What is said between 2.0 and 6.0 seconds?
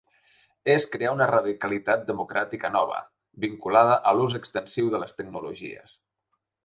democràtica nova, vinculada a l’ús extensiu de les tecnologies.